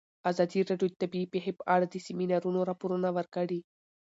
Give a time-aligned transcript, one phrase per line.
[0.29, 3.59] ازادي راډیو د طبیعي پېښې په اړه د سیمینارونو راپورونه ورکړي.